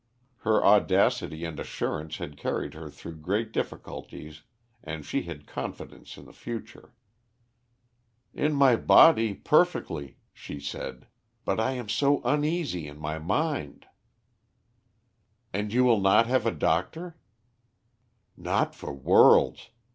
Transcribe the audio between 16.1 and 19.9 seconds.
have a doctor?" "Not for worlds.